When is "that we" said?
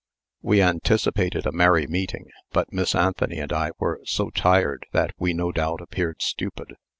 4.93-5.31